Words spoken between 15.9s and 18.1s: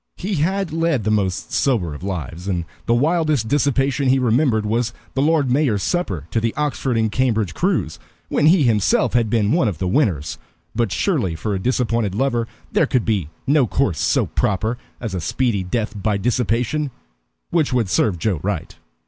by dissipation which would